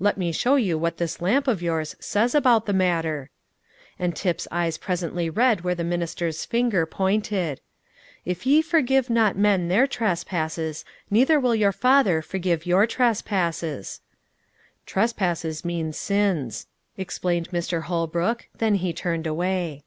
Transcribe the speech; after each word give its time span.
"Let 0.00 0.16
me 0.16 0.32
show 0.32 0.54
you 0.56 0.78
what 0.78 0.96
this 0.96 1.20
lamp 1.20 1.46
of 1.46 1.60
yours 1.60 1.94
says 2.00 2.34
about 2.34 2.64
the 2.64 2.72
matter." 2.72 3.28
And 3.98 4.16
Tip's 4.16 4.48
eyes 4.50 4.78
presently 4.78 5.28
read 5.28 5.60
where 5.60 5.74
the 5.74 5.84
minister's 5.84 6.46
finger 6.46 6.86
pointed: 6.86 7.60
"If 8.24 8.46
ye 8.46 8.62
forgive 8.62 9.10
not 9.10 9.36
men 9.36 9.68
their 9.68 9.86
trespasses, 9.86 10.86
neither 11.10 11.38
will 11.38 11.54
your 11.54 11.72
Father 11.72 12.22
forgive 12.22 12.64
your 12.64 12.86
trespasses." 12.86 14.00
"Trespasses 14.86 15.66
mean 15.66 15.92
sins," 15.92 16.66
explained 16.96 17.50
Mr. 17.50 17.82
Holbrook; 17.82 18.48
then 18.56 18.76
he 18.76 18.94
turned 18.94 19.26
away. 19.26 19.84